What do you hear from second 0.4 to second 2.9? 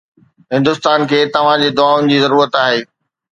هندستان کي توهان جي دعائن جي ضرورت آهي